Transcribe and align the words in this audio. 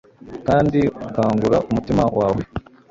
kandi 0.47 0.79
ukangura 1.05 1.57
umutima 1.69 2.03
wawe 2.19 2.41